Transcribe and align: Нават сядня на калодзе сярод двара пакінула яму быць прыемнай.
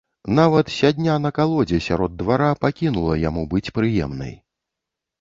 Нават 0.37 0.71
сядня 0.75 1.17
на 1.25 1.31
калодзе 1.41 1.79
сярод 1.89 2.17
двара 2.23 2.49
пакінула 2.67 3.21
яму 3.29 3.49
быць 3.55 3.67
прыемнай. 3.81 4.39